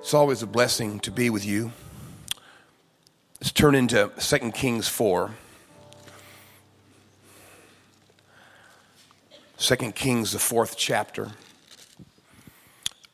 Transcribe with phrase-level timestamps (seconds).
[0.00, 1.72] It's always a blessing to be with you.
[3.38, 5.30] Let's turn into 2 Kings 4.
[9.58, 11.28] 2 Kings, the fourth chapter.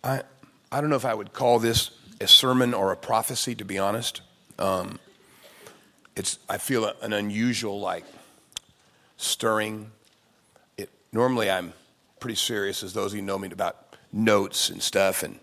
[0.05, 0.23] I,
[0.71, 3.79] I don't know if I would call this a sermon or a prophecy, to be
[3.79, 4.21] honest.
[4.57, 5.01] Um,
[6.15, 8.05] it's, I feel an unusual, like,
[9.17, 9.91] stirring.
[10.79, 11.73] It, normally, I'm
[12.21, 15.41] pretty serious, as those of you know me, about notes and stuff, and,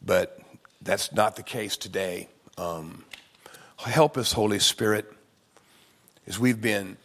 [0.00, 0.38] but
[0.82, 2.28] that's not the case today.
[2.58, 3.04] Um,
[3.78, 5.10] help us, Holy Spirit,
[6.26, 6.96] as we've been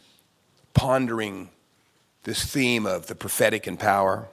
[0.73, 1.49] pondering
[2.23, 4.27] this theme of the prophetic and power.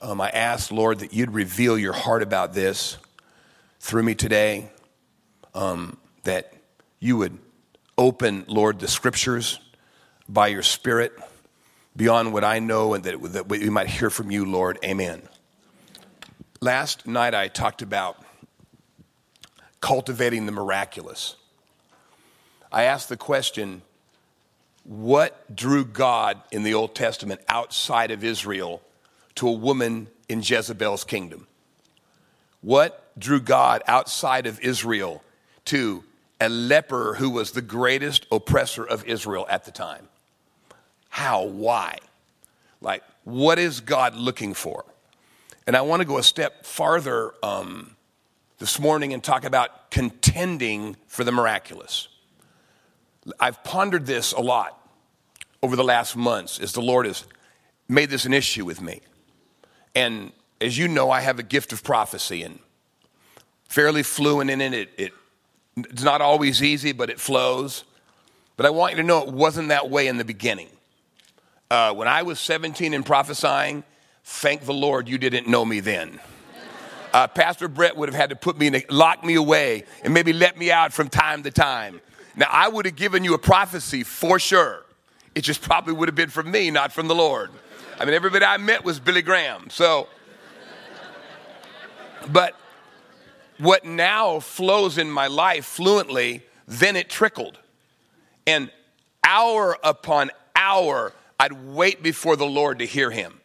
[0.00, 2.98] Um, I ask, Lord, that you'd reveal your heart about this
[3.80, 4.70] through me today,
[5.54, 6.52] um, that
[7.00, 7.38] you would
[7.96, 9.60] open, Lord, the scriptures
[10.28, 11.12] by your Spirit
[11.96, 14.78] beyond what I know and that, that we might hear from you, Lord.
[14.84, 15.22] Amen.
[16.64, 18.24] Last night I talked about
[19.82, 21.36] cultivating the miraculous.
[22.72, 23.82] I asked the question
[24.82, 28.80] what drew God in the Old Testament outside of Israel
[29.34, 31.48] to a woman in Jezebel's kingdom?
[32.62, 35.22] What drew God outside of Israel
[35.66, 36.02] to
[36.40, 40.08] a leper who was the greatest oppressor of Israel at the time?
[41.10, 41.44] How?
[41.44, 41.98] Why?
[42.80, 44.86] Like, what is God looking for?
[45.66, 47.96] And I want to go a step farther um,
[48.58, 52.08] this morning and talk about contending for the miraculous.
[53.40, 54.80] I've pondered this a lot
[55.62, 57.24] over the last months as the Lord has
[57.88, 59.00] made this an issue with me.
[59.94, 62.58] And as you know, I have a gift of prophecy and
[63.68, 64.74] fairly fluent in it.
[64.74, 65.12] it, it
[65.76, 67.84] it's not always easy, but it flows.
[68.56, 70.68] But I want you to know it wasn't that way in the beginning.
[71.70, 73.82] Uh, when I was 17 and prophesying,
[74.24, 76.18] Thank the Lord you didn't know me then.
[77.12, 80.12] Uh, Pastor Brett would have had to put me in, a, lock me away, and
[80.12, 82.00] maybe let me out from time to time.
[82.34, 84.84] Now, I would have given you a prophecy for sure.
[85.34, 87.50] It just probably would have been from me, not from the Lord.
[88.00, 89.68] I mean, everybody I met was Billy Graham.
[89.70, 90.08] So,
[92.32, 92.56] but
[93.58, 97.58] what now flows in my life fluently, then it trickled.
[98.46, 98.70] And
[99.22, 103.40] hour upon hour, I'd wait before the Lord to hear him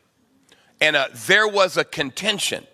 [0.82, 2.66] and uh, there was a contention.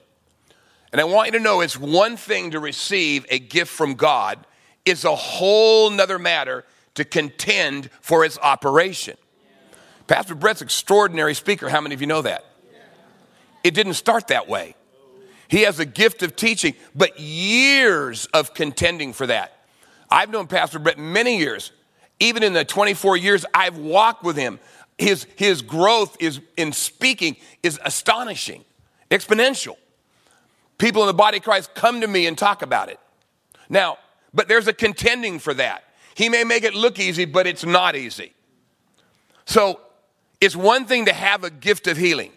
[0.91, 4.45] And I want you to know it's one thing to receive a gift from God,
[4.85, 6.63] it's a whole nother matter
[6.93, 9.17] to contend for its operation.
[10.07, 11.67] Pastor Brett's extraordinary speaker.
[11.67, 12.45] How many of you know that?
[13.63, 14.75] It didn't start that way.
[15.47, 19.65] He has a gift of teaching, but years of contending for that.
[20.09, 21.71] I've known Pastor Brett many years.
[22.19, 24.59] Even in the 24 years I've walked with him,
[24.97, 28.63] his, his growth is in speaking is astonishing,
[29.11, 29.75] exponential.
[30.77, 32.99] People in the body of Christ come to me and talk about it.
[33.69, 33.97] Now,
[34.33, 35.83] but there's a contending for that.
[36.15, 38.33] He may make it look easy, but it's not easy.
[39.45, 39.79] So
[40.41, 42.31] it's one thing to have a gift of healing.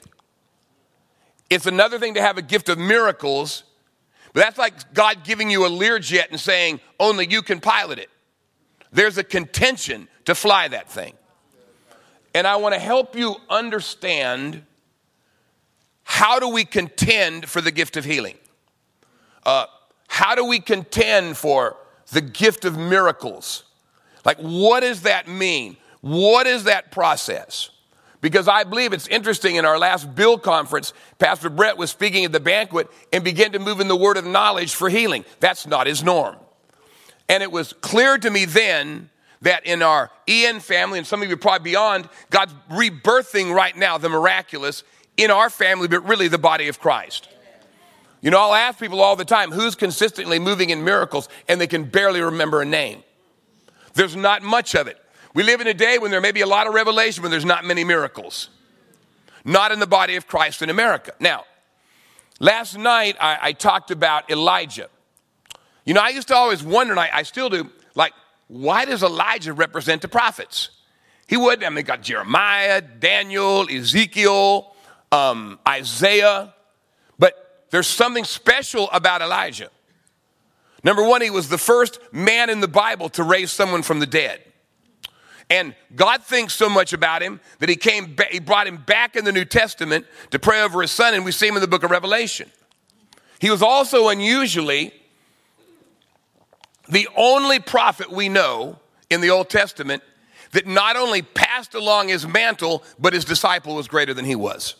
[1.50, 3.64] It's another thing to have a gift of miracles,
[4.32, 8.10] but that's like God giving you a Learjet and saying, only you can pilot it.
[8.92, 11.14] There's a contention to fly that thing.
[12.38, 14.62] And I want to help you understand
[16.04, 18.36] how do we contend for the gift of healing?
[19.44, 19.66] Uh,
[20.06, 21.76] how do we contend for
[22.12, 23.64] the gift of miracles?
[24.24, 25.78] Like, what does that mean?
[26.00, 27.70] What is that process?
[28.20, 32.30] Because I believe it's interesting in our last Bill conference, Pastor Brett was speaking at
[32.30, 35.24] the banquet and began to move in the word of knowledge for healing.
[35.40, 36.36] That's not his norm.
[37.28, 39.10] And it was clear to me then
[39.42, 43.98] that in our EN family, and some of you probably beyond, God's rebirthing right now
[43.98, 44.82] the miraculous
[45.16, 47.28] in our family, but really the body of Christ.
[48.20, 51.66] You know, I'll ask people all the time who's consistently moving in miracles and they
[51.66, 53.04] can barely remember a name.
[53.94, 54.96] There's not much of it.
[55.34, 57.44] We live in a day when there may be a lot of revelation, but there's
[57.44, 58.48] not many miracles.
[59.44, 61.12] Not in the body of Christ in America.
[61.20, 61.44] Now,
[62.40, 64.88] last night I, I talked about Elijah.
[65.84, 67.70] You know, I used to always wonder, and I, I still do,
[68.48, 70.70] why does Elijah represent the prophets?
[71.26, 74.74] He would, I mean, got Jeremiah, Daniel, Ezekiel,
[75.12, 76.54] um, Isaiah,
[77.18, 79.70] but there's something special about Elijah.
[80.82, 84.06] Number one, he was the first man in the Bible to raise someone from the
[84.06, 84.42] dead.
[85.50, 89.24] And God thinks so much about him that he came, he brought him back in
[89.24, 91.82] the New Testament to pray over his son, and we see him in the book
[91.82, 92.50] of Revelation.
[93.38, 94.92] He was also unusually
[96.88, 98.78] the only prophet we know
[99.10, 100.02] in the Old Testament
[100.52, 104.76] that not only passed along his mantle, but his disciple was greater than he was.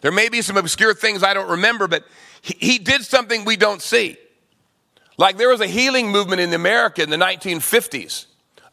[0.00, 2.04] There may be some obscure things I don't remember, but
[2.42, 4.16] he, he did something we don't see.
[5.16, 8.26] Like there was a healing movement in America in the 1950s.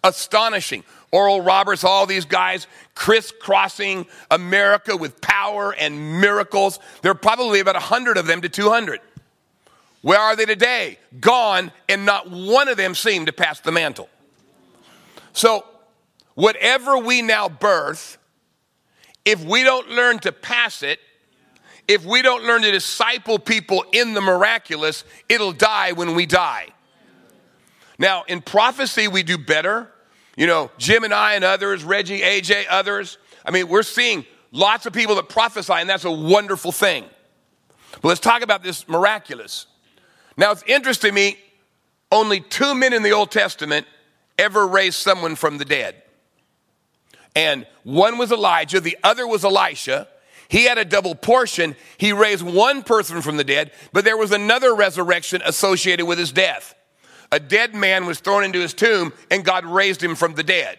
[0.04, 0.84] Astonishing.
[1.12, 6.80] Oral Roberts, all these guys crisscrossing America with power and miracles.
[7.02, 9.00] There are probably about 100 of them to 200.
[10.06, 11.00] Where are they today?
[11.20, 14.08] Gone, and not one of them seemed to pass the mantle.
[15.34, 15.66] So,
[16.36, 18.20] whatever we now birth,
[19.26, 21.00] if we don't learn to pass it,
[21.88, 26.68] if we don't learn to disciple people in the miraculous, it'll die when we die.
[27.98, 29.92] Now, in prophecy, we do better.
[30.38, 33.18] You know, Jim and I and others, Reggie, AJ, others.
[33.44, 37.06] I mean, we're seeing lots of people that prophesy, and that's a wonderful thing.
[38.04, 39.66] But let's talk about this miraculous.
[40.38, 41.38] Now, it's interesting to me,
[42.12, 43.88] only two men in the Old Testament
[44.38, 46.02] ever raised someone from the dead.
[47.36, 50.08] And one was Elijah, the other was Elisha.
[50.48, 51.76] He had a double portion.
[51.98, 56.32] He raised one person from the dead, but there was another resurrection associated with his
[56.32, 56.76] death.
[57.32, 60.78] A dead man was thrown into his tomb, and God raised him from the dead.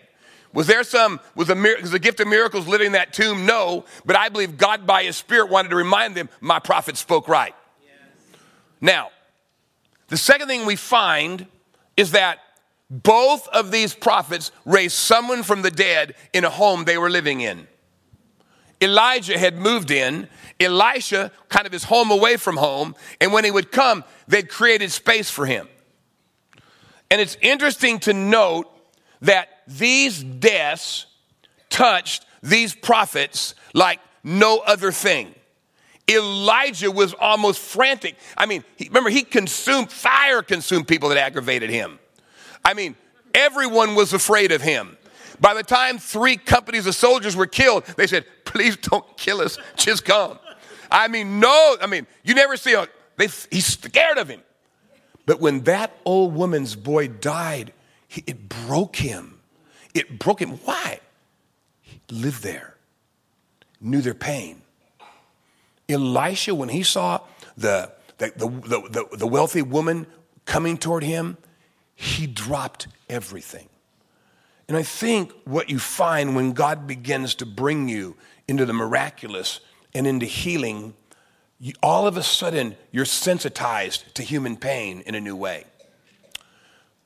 [0.52, 3.44] Was there some, was, the gift of miracles living in that tomb?
[3.44, 7.28] No, but I believe God by his Spirit wanted to remind them, my prophet spoke
[7.28, 7.54] right.
[7.82, 7.92] Yes.
[8.80, 9.10] Now,
[10.08, 11.46] the second thing we find
[11.96, 12.38] is that
[12.88, 17.40] both of these prophets raised someone from the dead in a home they were living
[17.40, 17.66] in.
[18.80, 20.28] Elijah had moved in,
[20.60, 24.92] Elisha kind of his home away from home, and when he would come, they'd created
[24.92, 25.68] space for him.
[27.10, 28.66] And it's interesting to note
[29.22, 31.06] that these deaths
[31.70, 35.34] touched these prophets like no other thing.
[36.08, 38.16] Elijah was almost frantic.
[38.36, 41.98] I mean, he, remember, he consumed, fire consumed people that aggravated him.
[42.64, 42.94] I mean,
[43.34, 44.96] everyone was afraid of him.
[45.40, 49.58] By the time three companies of soldiers were killed, they said, please don't kill us,
[49.76, 50.38] just come.
[50.90, 52.86] I mean, no, I mean, you never see a,
[53.16, 54.40] they, he's scared of him.
[55.26, 57.72] But when that old woman's boy died,
[58.06, 59.40] he, it broke him.
[59.92, 60.50] It broke him.
[60.64, 61.00] Why?
[61.82, 62.76] He lived there,
[63.80, 64.62] knew their pain.
[65.88, 67.20] Elisha, when he saw
[67.56, 68.48] the, the, the,
[69.10, 70.06] the, the wealthy woman
[70.44, 71.36] coming toward him,
[71.94, 73.68] he dropped everything.
[74.68, 78.16] And I think what you find when God begins to bring you
[78.48, 79.60] into the miraculous
[79.94, 80.94] and into healing,
[81.60, 85.64] you, all of a sudden you're sensitized to human pain in a new way.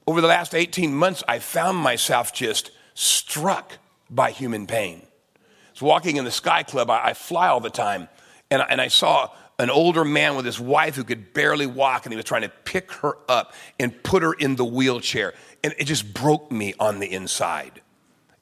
[0.06, 3.79] Over the last 18 months, I found myself just struck
[4.09, 5.03] by human pain.
[5.05, 8.09] I was walking in the Sky Club, I, I fly all the time,
[8.50, 12.12] and, and I saw an older man with his wife who could barely walk, and
[12.12, 15.35] he was trying to pick her up and put her in the wheelchair.
[15.62, 17.82] And it just broke me on the inside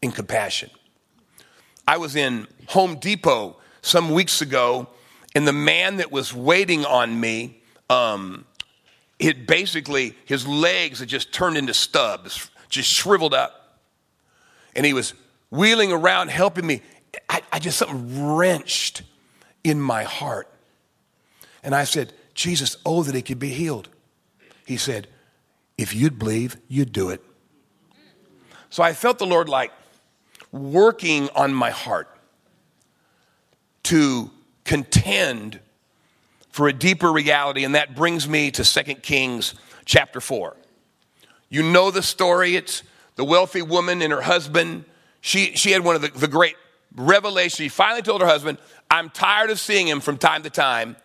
[0.01, 0.71] in compassion.
[1.89, 4.87] I was in Home Depot some weeks ago,
[5.35, 8.45] and the man that was waiting on me, um,
[9.19, 13.81] it basically, his legs had just turned into stubs, just shriveled up.
[14.77, 15.15] And he was
[15.51, 16.83] wheeling around helping me.
[17.29, 19.03] I, I just, something wrenched
[19.69, 20.49] in my heart.
[21.63, 23.89] And I said, Jesus, oh, that he could be healed.
[24.65, 25.09] He said,
[25.77, 27.23] if you'd believe, you'd do it.
[28.71, 29.73] So I felt the Lord like
[30.53, 32.09] working on my heart
[33.85, 34.31] to
[34.65, 35.61] contend
[36.51, 40.57] for a deeper reality, and that brings me to 2 Kings chapter 4.
[41.49, 42.57] You know the story.
[42.57, 42.83] It's
[43.17, 44.85] the wealthy woman and her husband.
[45.21, 46.57] She, she had one of the, the great
[46.95, 47.57] revelations.
[47.57, 48.59] She finally told her husband,
[48.91, 50.97] I'm tired of seeing him from time to time.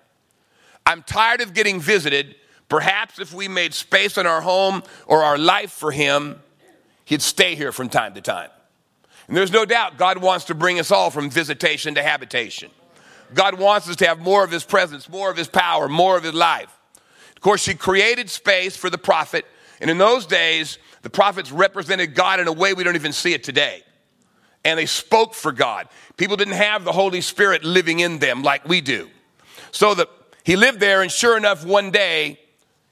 [0.86, 2.36] I'm tired of getting visited.
[2.70, 6.42] Perhaps if we made space in our home or our life for him,
[7.06, 8.50] he'd stay here from time to time.
[9.28, 12.72] And there's no doubt God wants to bring us all from visitation to habitation.
[13.34, 16.24] God wants us to have more of his presence, more of his power, more of
[16.24, 16.78] his life.
[17.36, 19.46] Of course, she created space for the prophet.
[19.82, 23.34] And in those days, the prophets represented God in a way we don't even see
[23.34, 23.84] it today.
[24.66, 25.90] And they spoke for God.
[26.16, 29.10] People didn't have the Holy Spirit living in them like we do.
[29.72, 30.08] So the
[30.44, 32.40] he lived there, and sure enough, one day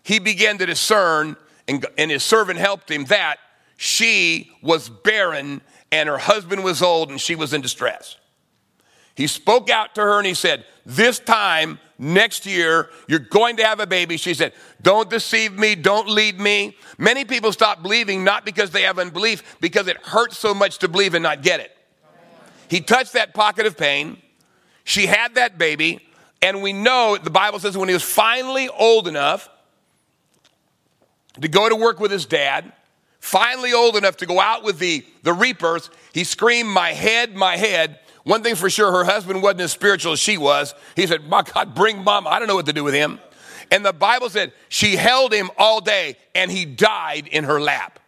[0.03, 1.35] he began to discern,
[1.67, 3.37] and, and his servant helped him, that
[3.77, 5.61] she was barren
[5.91, 8.15] and her husband was old and she was in distress.
[9.15, 13.63] He spoke out to her and he said, This time next year, you're going to
[13.63, 14.17] have a baby.
[14.17, 16.75] She said, Don't deceive me, don't lead me.
[16.97, 20.87] Many people stop believing not because they have unbelief, because it hurts so much to
[20.87, 21.77] believe and not get it.
[22.67, 24.17] He touched that pocket of pain.
[24.83, 25.99] She had that baby.
[26.41, 29.47] And we know the Bible says when he was finally old enough
[31.39, 32.71] to go to work with his dad,
[33.19, 37.57] finally old enough to go out with the, the reapers, he screamed, My head, my
[37.57, 40.75] head, One thing for sure, her husband wasn't as spiritual as she was.
[40.95, 42.27] He said, My God, bring mom.
[42.27, 43.19] I don't know what to do with him.
[43.71, 47.99] And the Bible said she held him all day and he died in her lap.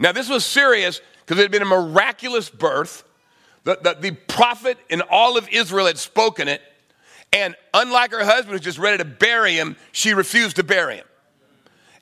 [0.00, 3.04] Now, this was serious because it had been a miraculous birth.
[3.64, 6.62] The, the, the, prophet in all of Israel had spoken it.
[7.32, 10.96] And unlike her husband, who was just ready to bury him, she refused to bury
[10.96, 11.06] him.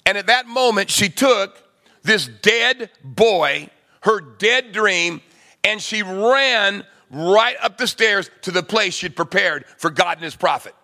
[0.04, 1.60] And at that moment, she took
[2.04, 3.70] this dead boy,
[4.02, 5.20] her dead dream,
[5.66, 10.24] and she ran right up the stairs to the place she'd prepared for God and
[10.24, 10.74] his prophet.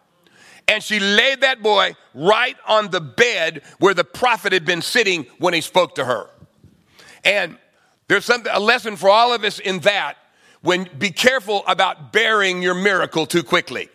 [0.66, 5.26] And she laid that boy right on the bed where the prophet had been sitting
[5.38, 6.28] when he spoke to her.
[7.24, 7.58] And
[8.08, 10.16] there's some, a lesson for all of us in that.
[10.62, 13.88] When be careful about burying your miracle too quickly.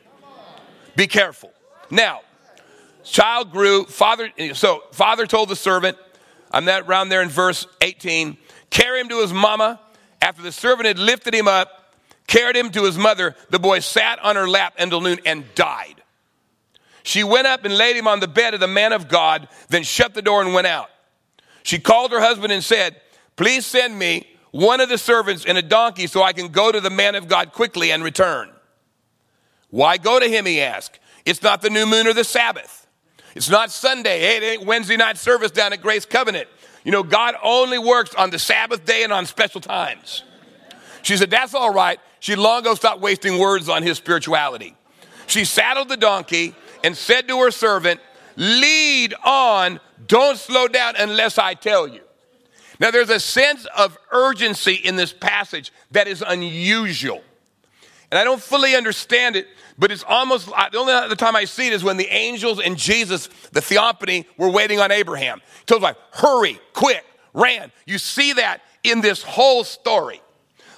[0.95, 1.51] Be careful.
[1.89, 2.21] Now,
[3.03, 3.85] child grew.
[3.85, 5.97] Father, so father told the servant,
[6.51, 8.37] I'm that around there in verse 18,
[8.69, 9.81] carry him to his mama.
[10.21, 11.93] After the servant had lifted him up,
[12.27, 16.01] carried him to his mother, the boy sat on her lap until noon and died.
[17.03, 19.83] She went up and laid him on the bed of the man of God, then
[19.83, 20.89] shut the door and went out.
[21.63, 22.99] She called her husband and said,
[23.37, 26.81] Please send me one of the servants and a donkey so I can go to
[26.81, 28.49] the man of God quickly and return.
[29.69, 30.45] Why go to him?
[30.45, 30.99] He asked.
[31.25, 32.87] It's not the new moon or the Sabbath.
[33.35, 34.19] It's not Sunday.
[34.19, 36.47] Hey, it ain't Wednesday night service down at Grace Covenant.
[36.87, 40.23] You know, God only works on the Sabbath day and on special times.
[41.01, 41.99] She said, That's all right.
[42.21, 44.73] She long ago stopped wasting words on his spirituality.
[45.25, 47.99] She saddled the donkey and said to her servant,
[48.37, 51.99] Lead on, don't slow down unless I tell you.
[52.79, 57.21] Now, there's a sense of urgency in this passage that is unusual.
[58.09, 59.47] And I don't fully understand it,
[59.77, 62.77] but it's almost the only other time I see it is when the angels and
[62.77, 65.41] Jesus, the theophany, were waiting on Abraham.
[65.59, 67.71] He told his wife, hurry, quick, ran.
[67.85, 70.21] You see that in this whole story.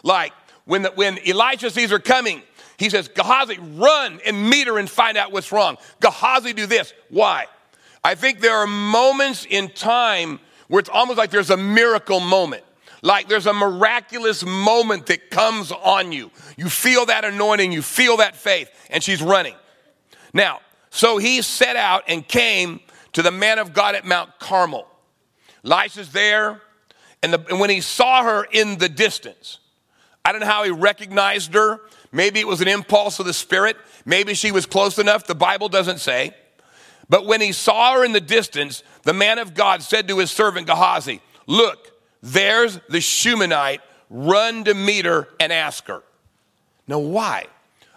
[0.03, 0.33] Like
[0.65, 2.41] when, the, when Elijah sees her coming,
[2.77, 5.77] he says, Gehazi, run and meet her and find out what's wrong.
[5.99, 6.93] Gehazi, do this.
[7.09, 7.45] Why?
[8.03, 12.63] I think there are moments in time where it's almost like there's a miracle moment.
[13.01, 16.31] Like there's a miraculous moment that comes on you.
[16.57, 19.55] You feel that anointing, you feel that faith, and she's running.
[20.33, 22.81] Now, so he set out and came
[23.13, 24.87] to the man of God at Mount Carmel.
[25.63, 26.61] Elisha's there,
[27.21, 29.59] and, the, and when he saw her in the distance,
[30.23, 31.81] I don't know how he recognized her.
[32.11, 33.77] Maybe it was an impulse of the Spirit.
[34.05, 35.25] Maybe she was close enough.
[35.27, 36.35] The Bible doesn't say.
[37.07, 40.31] But when he saw her in the distance, the man of God said to his
[40.31, 41.91] servant Gehazi, Look,
[42.21, 43.81] there's the Shunammite.
[44.09, 46.01] Run to meet her and ask her.
[46.87, 47.45] Now, why?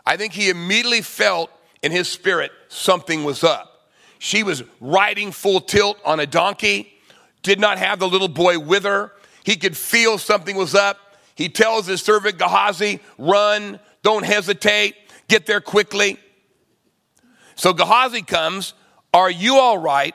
[0.04, 1.50] I think he immediately felt
[1.82, 3.88] in his spirit something was up.
[4.18, 6.92] She was riding full tilt on a donkey,
[7.42, 9.12] did not have the little boy with her.
[9.44, 10.98] He could feel something was up.
[11.34, 14.94] He tells his servant Gehazi, Run, don't hesitate,
[15.28, 16.18] get there quickly.
[17.54, 18.74] So Gehazi comes,
[19.14, 20.14] Are you all right?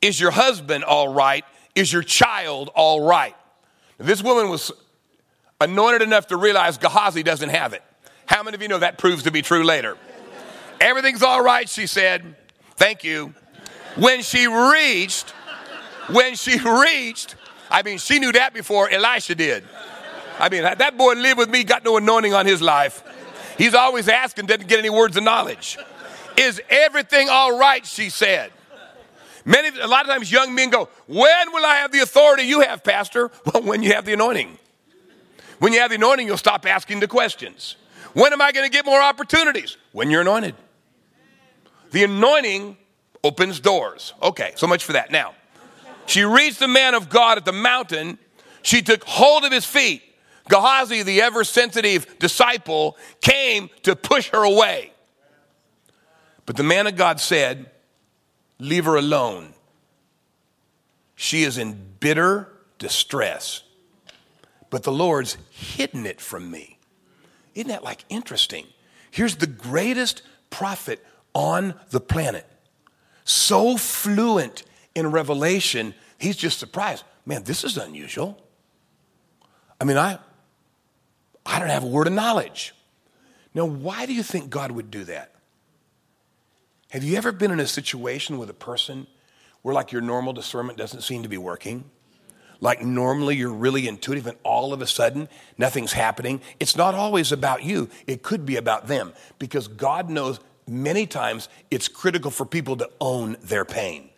[0.00, 1.44] Is your husband all right?
[1.74, 3.34] Is your child all right?
[4.00, 4.72] This woman was
[5.60, 7.82] anointed enough to realize Gehazi doesn't have it.
[8.24, 9.98] How many of you know that proves to be true later?
[10.80, 12.34] Everything's all right, she said.
[12.76, 13.34] Thank you.
[13.96, 15.30] When she reached,
[16.08, 17.36] when she reached,
[17.70, 19.64] I mean, she knew that before Elisha did.
[20.38, 23.02] I mean, that boy lived with me, got no anointing on his life.
[23.58, 25.76] He's always asking, doesn't get any words of knowledge.
[26.38, 27.84] Is everything all right?
[27.84, 28.50] She said.
[29.44, 32.60] Many, a lot of times young men go, When will I have the authority you
[32.60, 33.30] have, Pastor?
[33.52, 34.58] Well, when you have the anointing.
[35.58, 37.76] When you have the anointing, you'll stop asking the questions.
[38.12, 39.76] When am I going to get more opportunities?
[39.92, 40.54] When you're anointed.
[41.90, 42.76] The anointing
[43.22, 44.14] opens doors.
[44.22, 45.10] Okay, so much for that.
[45.10, 45.34] Now,
[46.06, 48.18] she reached the man of God at the mountain.
[48.62, 50.02] She took hold of his feet.
[50.48, 54.92] Gehazi, the ever sensitive disciple, came to push her away.
[56.46, 57.70] But the man of God said,
[58.60, 59.54] Leave her alone.
[61.16, 63.62] She is in bitter distress.
[64.70, 66.78] But the Lord's hidden it from me.
[67.54, 68.66] Isn't that like interesting?
[69.10, 72.46] Here's the greatest prophet on the planet.
[73.24, 74.62] So fluent
[74.94, 77.04] in revelation, he's just surprised.
[77.26, 78.40] Man, this is unusual.
[79.80, 80.18] I mean, I
[81.44, 82.74] I don't have a word of knowledge.
[83.54, 85.29] Now, why do you think God would do that?
[86.90, 89.06] Have you ever been in a situation with a person
[89.62, 91.84] where, like, your normal discernment doesn't seem to be working?
[92.60, 96.40] Like, normally you're really intuitive, and all of a sudden, nothing's happening.
[96.58, 101.48] It's not always about you, it could be about them because God knows many times
[101.70, 104.10] it's critical for people to own their pain.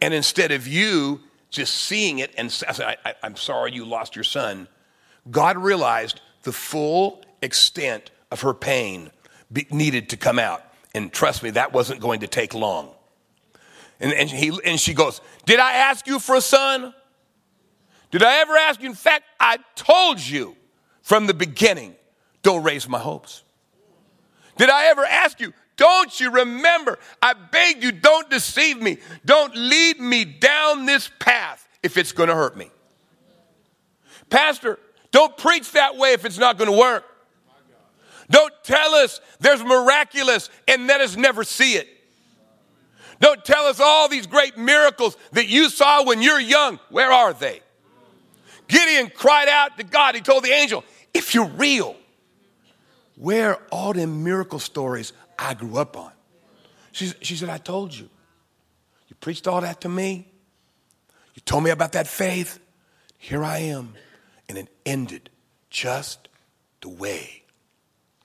[0.00, 4.24] And instead of you just seeing it and saying, I, am sorry you lost your
[4.24, 4.68] son,
[5.28, 9.10] God realized the full extent of her pain
[9.70, 10.62] needed to come out.
[10.94, 12.94] And trust me, that wasn't going to take long.
[14.00, 16.94] And, and, he, and she goes, Did I ask you for a son?
[18.10, 18.88] Did I ever ask you?
[18.88, 20.56] In fact, I told you
[21.02, 21.96] from the beginning,
[22.42, 23.42] don't raise my hopes.
[24.56, 25.52] Did I ever ask you?
[25.76, 26.98] Don't you remember?
[27.20, 28.98] I begged you, don't deceive me.
[29.24, 32.70] Don't lead me down this path if it's going to hurt me.
[34.30, 34.78] Pastor,
[35.10, 37.04] don't preach that way if it's not going to work.
[38.30, 41.88] Don't tell us there's miraculous and let us never see it.
[43.20, 46.78] Don't tell us all these great miracles that you saw when you're young.
[46.90, 47.60] Where are they?
[48.66, 50.14] Gideon cried out to God.
[50.14, 51.96] He told the angel, If you're real,
[53.16, 56.12] where all them miracle stories I grew up on?
[56.92, 58.08] She, she said, I told you.
[59.08, 60.28] You preached all that to me.
[61.34, 62.58] You told me about that faith.
[63.18, 63.94] Here I am
[64.48, 65.30] and it ended
[65.70, 66.28] just
[66.80, 67.43] the way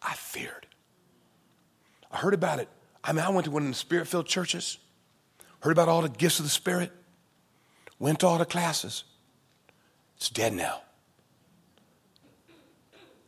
[0.02, 0.68] I feared.
[2.12, 2.70] I heard about it.
[3.04, 4.78] I mean, I went to one of the spirit filled churches,
[5.62, 6.92] heard about all the gifts of the Spirit,
[8.00, 9.04] went to all the classes.
[10.18, 10.82] It's dead now.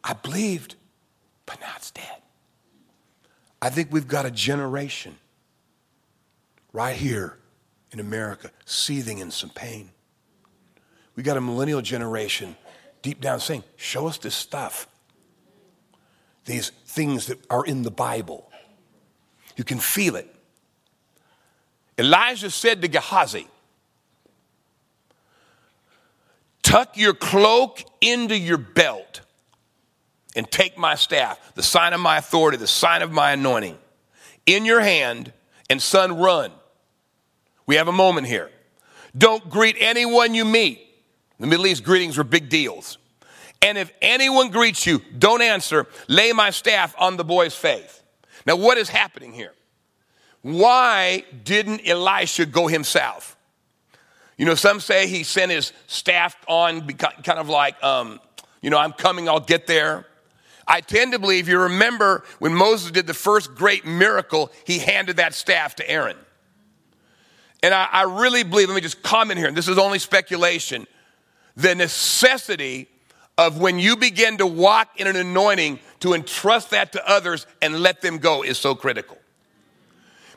[0.03, 0.75] I believed,
[1.45, 2.21] but now it's dead.
[3.61, 5.15] I think we've got a generation
[6.73, 7.37] right here
[7.91, 9.91] in America seething in some pain.
[11.15, 12.55] We got a millennial generation
[13.01, 14.87] deep down saying, Show us this stuff.
[16.45, 18.51] These things that are in the Bible.
[19.55, 20.33] You can feel it.
[21.97, 23.47] Elijah said to Gehazi,
[26.63, 29.21] Tuck your cloak into your belt
[30.35, 33.77] and take my staff, the sign of my authority, the sign of my anointing,
[34.45, 35.33] in your hand,
[35.69, 36.51] and son, run.
[37.65, 38.49] We have a moment here.
[39.17, 40.79] Don't greet anyone you meet.
[41.37, 42.97] In the Middle East, greetings were big deals.
[43.61, 45.87] And if anyone greets you, don't answer.
[46.07, 48.01] Lay my staff on the boy's face.
[48.45, 49.53] Now, what is happening here?
[50.41, 53.37] Why didn't Elisha go himself?
[54.37, 58.19] You know, some say he sent his staff on, kind of like, um,
[58.61, 60.07] you know, I'm coming, I'll get there.
[60.67, 65.17] I tend to believe, you remember when Moses did the first great miracle, he handed
[65.17, 66.17] that staff to Aaron.
[67.61, 70.87] And I, I really believe, let me just comment here, and this is only speculation
[71.57, 72.87] the necessity
[73.37, 77.79] of when you begin to walk in an anointing to entrust that to others and
[77.79, 79.17] let them go is so critical.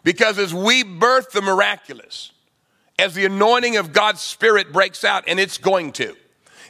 [0.03, 2.33] Because as we birth the miraculous,
[2.99, 6.15] as the anointing of God's Spirit breaks out, and it's going to,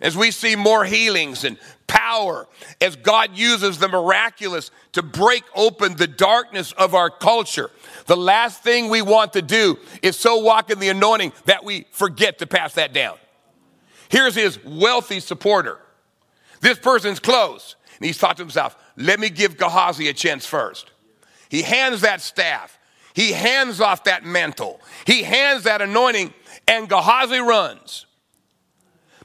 [0.01, 2.47] as we see more healings and power,
[2.81, 7.71] as God uses the miraculous to break open the darkness of our culture,
[8.07, 11.87] the last thing we want to do is so walk in the anointing that we
[11.91, 13.17] forget to pass that down.
[14.09, 15.79] Here's his wealthy supporter.
[16.65, 17.77] This person's close.
[17.99, 20.91] And he's thought to himself, let me give Gehazi a chance first.
[21.51, 22.79] He hands that staff.
[23.13, 24.81] He hands off that mantle.
[25.07, 26.33] He hands that anointing,
[26.67, 28.07] and Gehazi runs.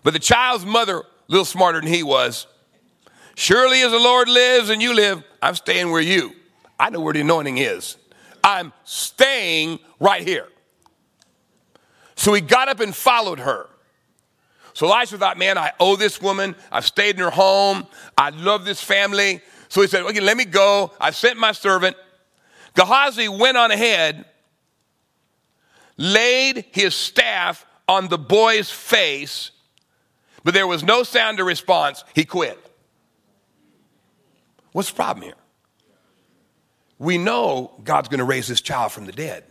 [0.04, 2.46] But the child's mother, a little smarter than he was,
[3.36, 6.34] surely as the Lord lives and you live, I'm staying where you.
[6.78, 7.96] I know where the anointing is.
[8.44, 10.50] I'm staying right here.
[12.16, 13.69] So he got up and followed her.
[14.80, 16.56] So Elisha thought, man, I owe this woman.
[16.72, 17.86] I've stayed in her home.
[18.18, 19.42] I love this family.
[19.68, 20.94] So he said, okay, let me go.
[21.02, 21.98] I sent my servant.
[22.76, 24.24] Gehazi went on ahead,
[25.98, 29.52] laid his staff on the boy's face,
[30.46, 32.06] but there was no sound or response.
[32.16, 32.58] He quit.
[34.72, 35.34] What's the problem here?
[37.00, 39.44] We know God's going to raise this child from the dead.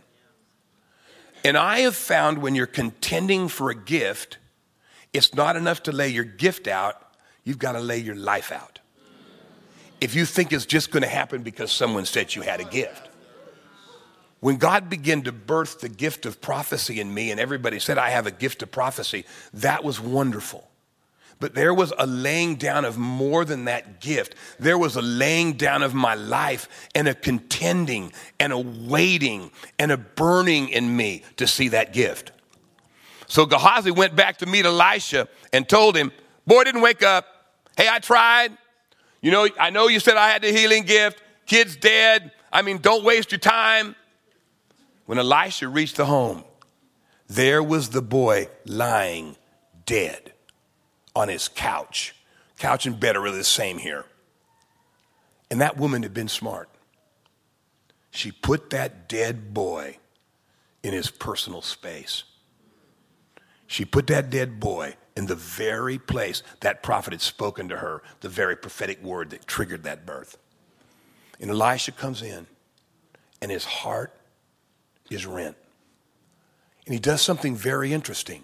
[1.43, 4.39] And I have found when you're contending for a gift,
[5.13, 8.79] it's not enough to lay your gift out, you've got to lay your life out.
[10.01, 13.09] If you think it's just going to happen because someone said you had a gift.
[14.39, 18.11] When God began to birth the gift of prophecy in me, and everybody said, I
[18.11, 20.69] have a gift of prophecy, that was wonderful.
[21.39, 24.35] But there was a laying down of more than that gift.
[24.59, 29.91] There was a laying down of my life and a contending and a waiting and
[29.91, 32.31] a burning in me to see that gift.
[33.29, 36.11] So Gehazi went back to meet Elisha and told him,
[36.45, 37.25] Boy didn't wake up.
[37.77, 38.57] Hey, I tried.
[39.21, 41.21] You know, I know you said I had the healing gift.
[41.45, 42.31] Kid's dead.
[42.51, 43.95] I mean, don't waste your time.
[45.05, 46.43] When Elisha reached the home,
[47.27, 49.35] there was the boy lying
[49.85, 50.33] dead
[51.15, 52.15] on his couch.
[52.57, 54.05] Couch and bed are really the same here.
[55.51, 56.67] And that woman had been smart.
[58.09, 59.97] She put that dead boy
[60.81, 62.23] in his personal space.
[63.69, 68.01] She put that dead boy in the very place that prophet had spoken to her,
[68.21, 70.39] the very prophetic word that triggered that birth.
[71.39, 72.47] And Elisha comes in,
[73.43, 74.11] and his heart
[75.11, 75.55] is rent.
[76.87, 78.43] And he does something very interesting.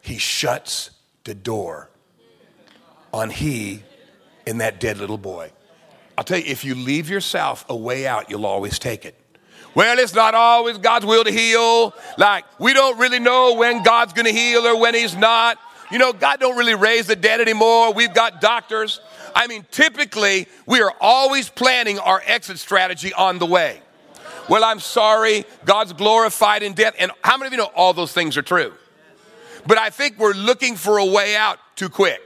[0.00, 0.88] He shuts
[1.24, 1.90] the door
[3.12, 3.82] on he
[4.46, 5.52] and that dead little boy.
[6.16, 9.20] I'll tell you, if you leave yourself a way out, you'll always take it.
[9.74, 11.94] Well, it's not always God's will to heal.
[12.16, 15.58] Like, we don't really know when God's going to heal or when He's not.
[15.90, 17.92] You know, God don't really raise the dead anymore.
[17.92, 19.00] We've got doctors.
[19.34, 23.80] I mean, typically, we are always planning our exit strategy on the way.
[24.48, 26.94] Well, I'm sorry, God's glorified in death.
[26.98, 28.72] And how many of you know all those things are true?
[29.66, 32.20] But I think we're looking for a way out too quick.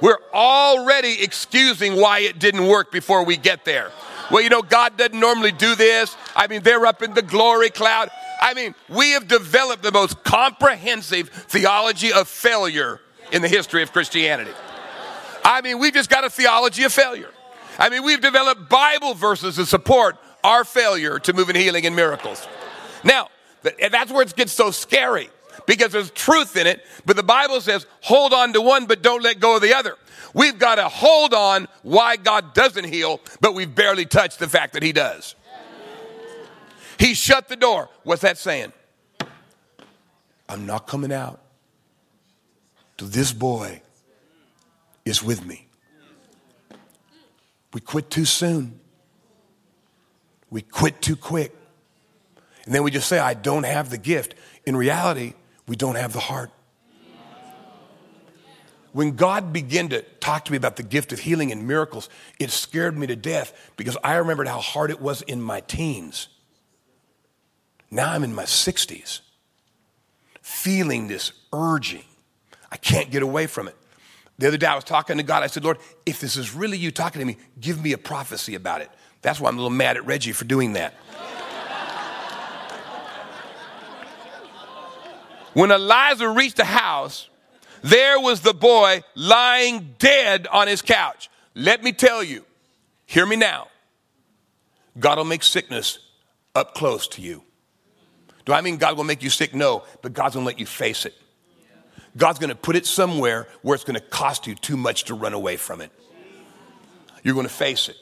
[0.00, 3.92] We're already excusing why it didn't work before we get there.
[4.30, 6.16] Well, you know, God doesn't normally do this.
[6.34, 8.10] I mean, they're up in the glory cloud.
[8.40, 13.92] I mean, we have developed the most comprehensive theology of failure in the history of
[13.92, 14.52] Christianity.
[15.44, 17.30] I mean, we've just got a theology of failure.
[17.78, 21.96] I mean, we've developed Bible verses to support our failure to move in healing and
[21.96, 22.46] miracles.
[23.04, 23.28] Now,
[23.62, 25.30] that's where it gets so scary
[25.66, 29.22] because there's truth in it, but the Bible says hold on to one, but don't
[29.22, 29.96] let go of the other.
[30.34, 34.72] We've got to hold on why God doesn't heal, but we've barely touched the fact
[34.74, 35.34] that He does.
[36.98, 37.88] He shut the door.
[38.04, 38.72] What's that saying?
[40.48, 41.40] I'm not coming out
[42.96, 43.82] till this boy
[45.04, 45.66] is with me.
[47.72, 48.78] We quit too soon.
[50.50, 51.54] We quit too quick.
[52.64, 54.34] And then we just say, I don't have the gift.
[54.66, 55.32] In reality,
[55.66, 56.50] we don't have the heart.
[58.92, 62.50] When God began to talk to me about the gift of healing and miracles, it
[62.50, 66.28] scared me to death because I remembered how hard it was in my teens.
[67.90, 69.20] Now I'm in my 60s,
[70.42, 72.04] feeling this urging.
[72.70, 73.76] I can't get away from it.
[74.38, 75.42] The other day I was talking to God.
[75.42, 78.54] I said, Lord, if this is really you talking to me, give me a prophecy
[78.54, 78.90] about it.
[79.22, 80.94] That's why I'm a little mad at Reggie for doing that.
[85.54, 87.28] when Elisha reached the house,
[87.82, 91.30] there was the boy lying dead on his couch.
[91.54, 92.44] Let me tell you,
[93.06, 93.68] hear me now.
[94.98, 95.98] God will make sickness
[96.54, 97.42] up close to you.
[98.44, 99.54] Do I mean God will make you sick?
[99.54, 101.14] No, but God's gonna let you face it.
[102.16, 105.56] God's gonna put it somewhere where it's gonna cost you too much to run away
[105.56, 105.90] from it.
[107.22, 107.96] You're gonna face it.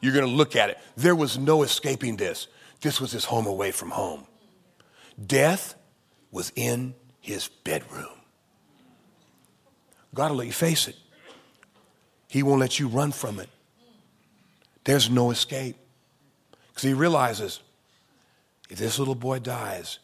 [0.00, 0.78] You're gonna look at it.
[0.96, 2.46] There was no escaping this.
[2.80, 4.26] This was his home away from home.
[5.24, 5.74] Death
[6.30, 8.21] was in his bedroom.
[10.14, 10.96] God will let you face it.
[12.28, 13.48] He won't let you run from it.
[14.84, 15.76] There's no escape.
[16.68, 17.60] Because he realizes
[18.70, 19.98] if this little boy dies,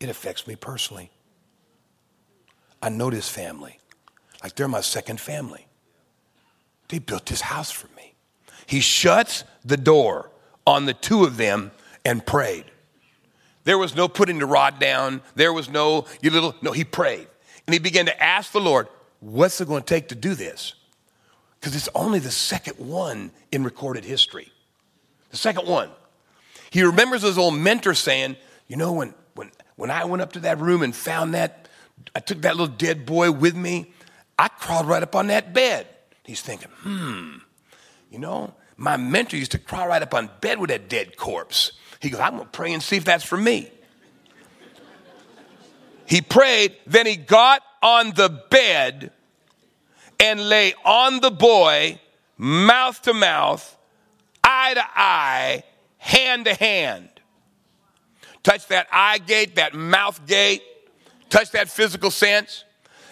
[0.00, 1.10] it affects me personally.
[2.82, 3.78] I know this family.
[4.42, 5.66] Like they're my second family.
[6.88, 8.14] They built this house for me.
[8.66, 10.30] He shuts the door
[10.66, 11.70] on the two of them
[12.04, 12.64] and prayed.
[13.64, 15.22] There was no putting the rod down.
[15.34, 17.28] There was no, you little, no, he prayed.
[17.66, 18.88] And he began to ask the Lord,
[19.22, 20.74] what's it going to take to do this?
[21.58, 24.52] Because it's only the second one in recorded history.
[25.30, 25.88] The second one.
[26.70, 30.40] He remembers his old mentor saying, You know, when, when, when I went up to
[30.40, 31.68] that room and found that,
[32.16, 33.92] I took that little dead boy with me,
[34.38, 35.86] I crawled right up on that bed.
[36.24, 37.36] He's thinking, Hmm,
[38.10, 41.72] you know, my mentor used to crawl right up on bed with that dead corpse.
[42.00, 43.70] He goes, I'm going to pray and see if that's for me.
[46.06, 49.10] He prayed, then he got on the bed
[50.20, 52.00] and lay on the boy,
[52.38, 53.76] mouth to mouth,
[54.44, 55.64] eye to eye,
[55.98, 57.08] hand to hand.
[58.42, 60.62] Touch that eye gate, that mouth gate,
[61.28, 62.64] touch that physical sense.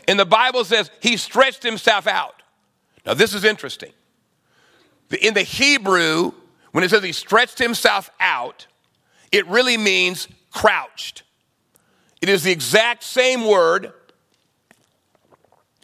[0.08, 2.42] And the Bible says he stretched himself out.
[3.06, 3.92] Now, this is interesting.
[5.20, 6.32] In the Hebrew,
[6.72, 8.66] when it says he stretched himself out,
[9.32, 11.22] it really means crouched.
[12.20, 13.92] It is the exact same word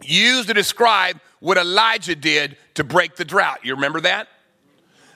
[0.03, 3.61] used to describe what Elijah did to break the drought.
[3.65, 4.29] You remember that?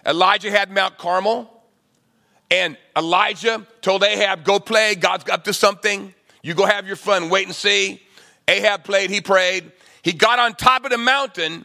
[0.06, 1.50] Elijah had Mount Carmel,
[2.50, 6.14] and Elijah told Ahab, Go play, God's up to something.
[6.42, 8.02] You go have your fun, wait and see.
[8.48, 9.70] Ahab played, he prayed.
[10.02, 11.64] He got on top of the mountain,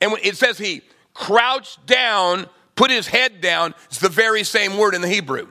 [0.00, 0.82] and it says he
[1.14, 3.74] crouched down, put his head down.
[3.86, 5.48] It's the very same word in the Hebrew.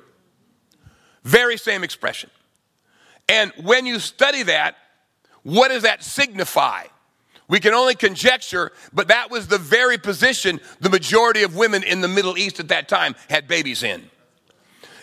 [1.24, 2.30] Very same expression.
[3.30, 4.76] And when you study that,
[5.44, 6.84] what does that signify?
[7.48, 12.02] We can only conjecture, but that was the very position the majority of women in
[12.02, 14.10] the Middle East at that time had babies in.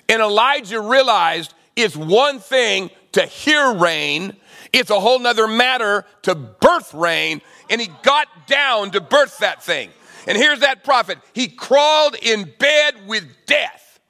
[0.08, 4.36] And Elijah realized it's one thing to hear rain,
[4.72, 9.62] It's a whole nother matter to birth rain, and he got down to birth that
[9.62, 9.90] thing.
[10.26, 11.18] And here's that prophet.
[11.34, 14.00] He crawled in bed with death,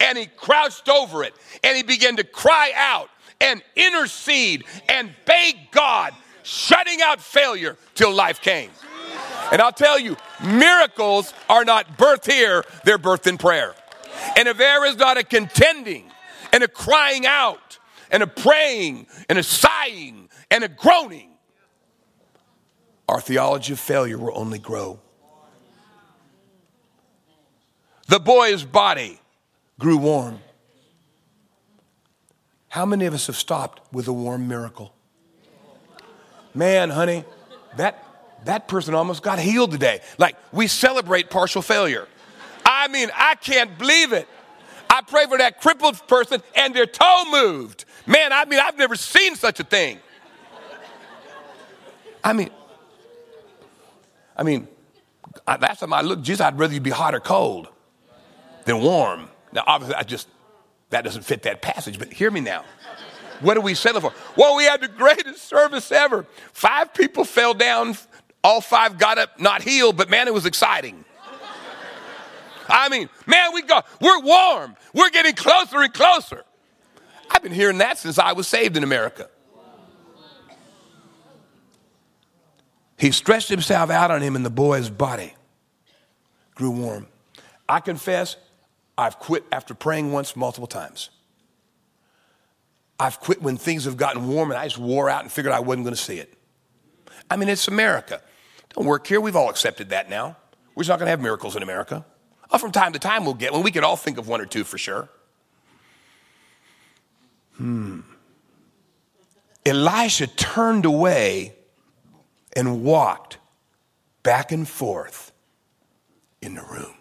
[0.00, 3.08] and he crouched over it, and he began to cry out
[3.40, 6.12] and intercede and beg God,
[6.50, 8.70] shutting out failure till life came.
[9.52, 13.72] And I'll tell you, miracles are not birthed here, they're birthed in prayer.
[14.36, 16.10] And if there is not a contending
[16.52, 17.78] and a crying out
[18.10, 21.30] and a praying and a sighing and a groaning,
[23.08, 24.98] our theology of failure will only grow.
[28.08, 29.20] The boy's body
[29.78, 30.40] grew warm.
[32.70, 34.94] How many of us have stopped with a warm miracle?
[36.54, 37.24] Man, honey,
[37.76, 38.04] that,
[38.44, 40.00] that person almost got healed today.
[40.18, 42.08] Like, we celebrate partial failure.
[42.64, 44.28] I mean, I can't believe it.
[44.88, 47.84] I pray for that crippled person and their toe moved.
[48.06, 49.98] Man, I mean, I've never seen such a thing.
[52.24, 52.50] I mean,
[54.36, 54.68] I mean,
[55.46, 56.22] that's how I look.
[56.22, 57.68] Jesus, I'd rather you be hot or cold
[58.64, 59.28] than warm.
[59.52, 60.28] Now, obviously, I just
[60.90, 62.64] that doesn't fit that passage, but hear me now.
[63.40, 64.12] What do we settle for?
[64.36, 66.26] Well, we had the greatest service ever.
[66.52, 67.96] Five people fell down,
[68.44, 71.04] all five got up, not healed, but man, it was exciting.
[72.68, 74.76] I mean, man, we got we're warm.
[74.94, 76.44] We're getting closer and closer.
[77.30, 79.28] I've been hearing that since I was saved in America.
[82.96, 85.34] He stretched himself out on him, and the boy's body
[86.54, 87.06] grew warm.
[87.66, 88.36] I confess,
[88.98, 91.08] I've quit after praying once multiple times.
[93.00, 95.60] I've quit when things have gotten warm and I just wore out and figured I
[95.60, 96.34] wasn't going to see it.
[97.30, 98.20] I mean, it's America.
[98.74, 99.22] Don't work here.
[99.22, 100.36] We've all accepted that now.
[100.74, 102.04] We're just not going to have miracles in America.
[102.50, 103.62] Oh, from time to time we'll get one.
[103.62, 105.08] We could all think of one or two for sure.
[107.56, 108.00] Hmm.
[109.64, 111.54] Elisha turned away
[112.54, 113.38] and walked
[114.22, 115.32] back and forth
[116.42, 116.94] in the room.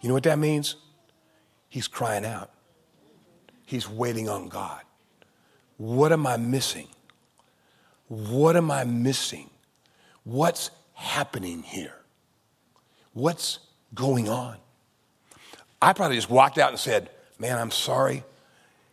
[0.00, 0.76] You know what that means?
[1.68, 2.50] He's crying out.
[3.66, 4.80] He's waiting on God.
[5.76, 6.86] What am I missing?
[8.08, 9.50] What am I missing?
[10.24, 11.96] What's happening here?
[13.12, 13.58] What's
[13.94, 14.56] going on?
[15.82, 18.24] I probably just walked out and said, Man, I'm sorry.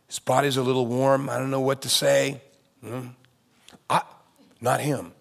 [0.07, 1.29] His body's a little warm.
[1.29, 2.41] I don't know what to say.
[2.83, 3.07] Hmm.
[3.89, 4.01] I,
[4.59, 5.13] not him.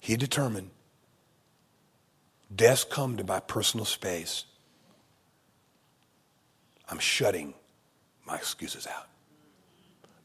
[0.00, 0.70] He determined
[2.54, 4.44] Death's come to my personal space.
[6.88, 7.54] I'm shutting
[8.26, 9.06] my excuse is out.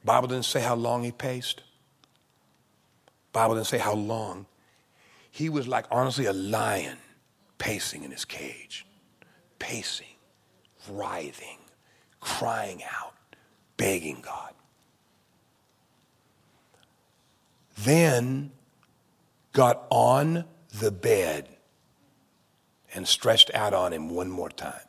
[0.03, 1.61] Bible didn't say how long he paced.
[3.31, 4.47] Bible didn't say how long.
[5.29, 6.97] He was like honestly a lion
[7.57, 8.85] pacing in his cage,
[9.59, 10.07] pacing,
[10.89, 11.59] writhing,
[12.19, 13.13] crying out,
[13.77, 14.53] begging God.
[17.77, 18.51] Then
[19.53, 20.45] got on
[20.79, 21.47] the bed
[22.93, 24.81] and stretched out on him one more time.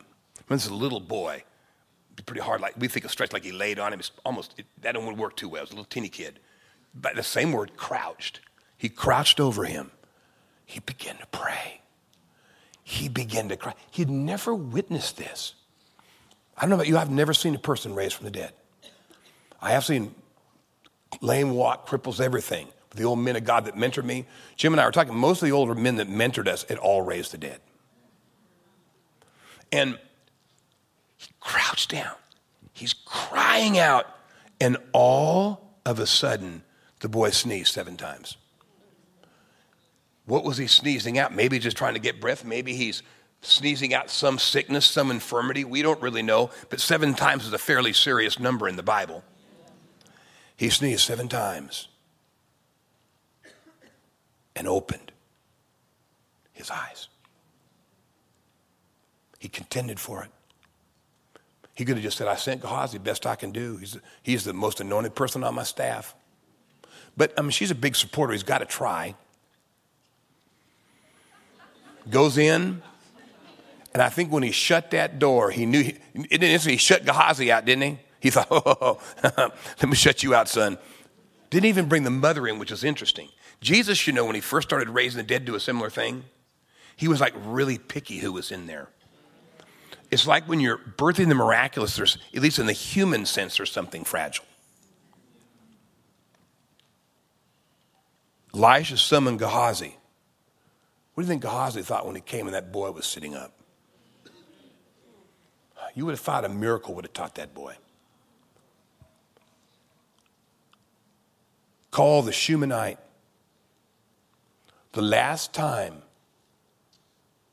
[0.49, 1.43] This little boy
[2.21, 2.61] pretty hard.
[2.61, 3.99] Like we think of stretch like he laid on him.
[3.99, 5.59] It's almost it, that didn't work too well.
[5.59, 6.39] It was a little teeny kid.
[6.93, 8.39] But the same word, crouched.
[8.77, 9.91] He crouched over him.
[10.65, 11.81] He began to pray.
[12.83, 13.73] He began to cry.
[13.91, 15.55] He'd never witnessed this.
[16.57, 16.97] I don't know about you.
[16.97, 18.53] I've never seen a person raised from the dead.
[19.61, 20.13] I have seen
[21.21, 22.67] lame walk, cripples, everything.
[22.95, 24.25] The old men of God that mentored me.
[24.55, 25.15] Jim and I were talking.
[25.15, 27.59] Most of the older men that mentored us had all raised the dead.
[29.71, 29.97] And
[31.43, 32.15] crouched down.
[32.71, 34.07] He's crying out.
[34.59, 36.63] And all of a sudden,
[37.01, 38.37] the boy sneezed seven times.
[40.25, 41.35] What was he sneezing out?
[41.35, 42.45] Maybe just trying to get breath.
[42.45, 43.03] Maybe he's
[43.41, 45.65] sneezing out some sickness, some infirmity.
[45.65, 46.49] We don't really know.
[46.69, 49.23] But seven times is a fairly serious number in the Bible.
[50.55, 51.89] He sneezed seven times
[54.55, 55.11] and opened
[56.53, 57.09] his eyes.
[59.39, 60.29] He contended for it.
[61.73, 63.77] He could have just said, I sent Gehazi, best I can do.
[63.77, 66.13] He's, he's the most anointed person on my staff.
[67.17, 68.33] But I mean, she's a big supporter.
[68.33, 69.15] He's got to try.
[72.09, 72.81] Goes in,
[73.93, 75.97] and I think when he shut that door, he knew, he,
[76.29, 77.99] he shut Gehazi out, didn't he?
[78.19, 80.77] He thought, oh, let me shut you out, son.
[81.49, 83.29] Didn't even bring the mother in, which is interesting.
[83.61, 86.23] Jesus, you know, when he first started raising the dead, do a similar thing.
[86.95, 88.89] He was like really picky who was in there.
[90.13, 93.71] It's like when you're birthing the miraculous, there's, at least in the human sense, there's
[93.71, 94.45] something fragile.
[98.53, 99.97] Elisha summoned Gehazi.
[101.15, 103.53] What do you think Gehazi thought when he came and that boy was sitting up?
[105.95, 107.75] You would have thought a miracle would have taught that boy.
[111.89, 112.99] Call the Shunammite.
[114.91, 116.03] The last time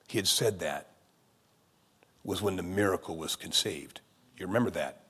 [0.09, 0.90] he had said that
[2.31, 4.01] was when the miracle was conceived.
[4.39, 5.03] You remember that?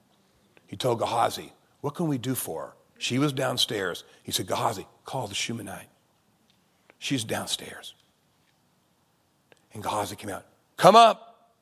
[0.66, 1.52] He told Gehazi,
[1.82, 2.72] What can we do for her?
[2.96, 4.04] She was downstairs.
[4.22, 5.90] He said, Gehazi, call the Shunammite.
[6.98, 7.92] She's downstairs.
[9.74, 10.46] And Gehazi came out,
[10.78, 11.52] Come up.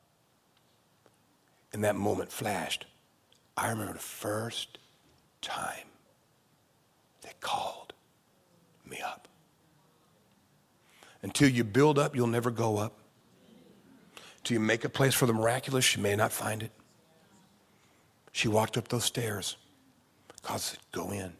[1.73, 2.85] And that moment flashed.
[3.57, 4.79] I remember the first
[5.41, 5.87] time
[7.21, 7.91] they called
[8.89, 9.27] me up.
[11.21, 12.98] Until you build up, you'll never go up.
[14.49, 16.71] Till you make a place for the miraculous, She may not find it.
[18.31, 19.57] She walked up those stairs.
[20.41, 21.33] God said, Go in.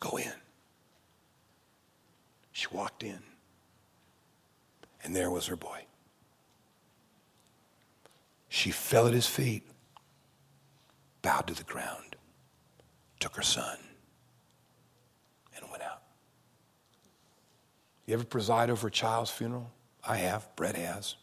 [0.00, 0.32] Go in.
[2.50, 3.20] She walked in.
[5.04, 5.84] And there was her boy.
[8.48, 9.62] She fell at his feet,
[11.22, 12.16] bowed to the ground,
[13.20, 13.78] took her son,
[15.54, 16.02] and went out.
[18.06, 19.70] You ever preside over a child's funeral?
[20.02, 20.48] I have.
[20.56, 21.14] Brett has.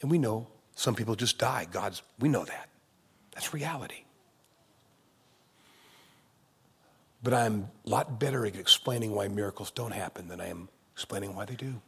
[0.00, 1.66] And we know some people just die.
[1.70, 2.68] God's, we know that.
[3.34, 4.04] That's reality.
[7.22, 11.34] But I'm a lot better at explaining why miracles don't happen than I am explaining
[11.34, 11.80] why they do.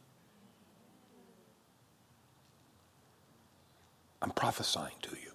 [4.21, 5.31] I'm prophesying to you.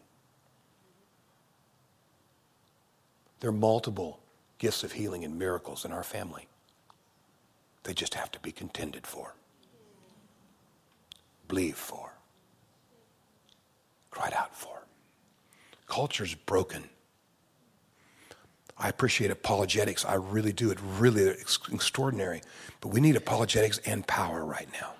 [3.40, 4.20] There are multiple
[4.58, 6.48] gifts of healing and miracles in our family.
[7.84, 9.34] They just have to be contended for,
[11.48, 12.12] believe for,
[14.14, 14.84] cried out for.
[15.88, 16.84] Culture's broken.
[18.78, 20.04] I appreciate apologetics.
[20.04, 20.70] I really do.
[20.70, 21.28] It really
[21.72, 22.40] extraordinary.
[22.80, 24.92] But we need apologetics and power right now.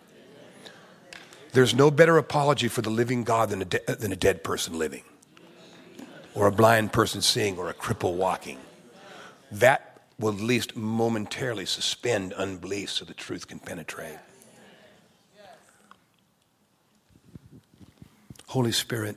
[1.52, 4.76] There's no better apology for the living God than a, de- than a dead person
[4.76, 5.04] living,
[6.34, 8.58] or a blind person seeing, or a cripple walking.
[9.52, 14.18] That will at least momentarily suspend unbelief so the truth can penetrate.
[18.54, 19.16] Holy Spirit,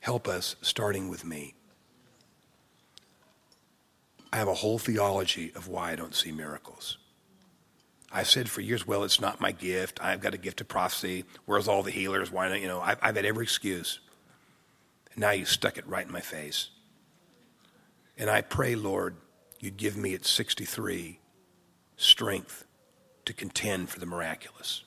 [0.00, 1.52] help us starting with me.
[4.32, 6.96] I have a whole theology of why I don't see miracles.
[8.10, 10.02] I've said for years, well, it's not my gift.
[10.02, 11.26] I've got a gift of prophecy.
[11.44, 12.32] Where's all the healers?
[12.32, 12.62] Why not?
[12.62, 14.00] You know, I've, I've had every excuse.
[15.12, 16.70] And now you stuck it right in my face.
[18.16, 19.14] And I pray, Lord,
[19.60, 21.18] you'd give me at 63
[21.98, 22.64] strength
[23.26, 24.84] to contend for the miraculous.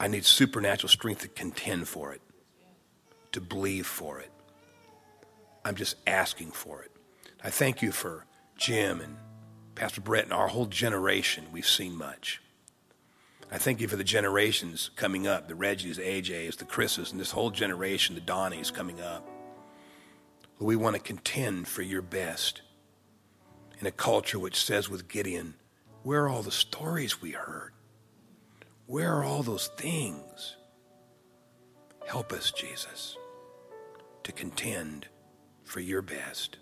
[0.00, 2.20] I need supernatural strength to contend for it,
[3.32, 4.30] to believe for it.
[5.64, 6.92] I'm just asking for it.
[7.42, 8.24] I thank you for
[8.56, 9.16] Jim and
[9.74, 11.46] Pastor Brett and our whole generation.
[11.52, 12.40] We've seen much.
[13.50, 17.20] I thank you for the generations coming up the Reggies, the AJs, the Chris's, and
[17.20, 19.26] this whole generation, the Donnies coming up.
[20.58, 22.62] We want to contend for your best
[23.80, 25.54] in a culture which says with Gideon,
[26.02, 27.72] Where are all the stories we heard?
[28.88, 30.56] Where are all those things?
[32.06, 33.18] Help us, Jesus,
[34.22, 35.06] to contend
[35.62, 36.56] for your best.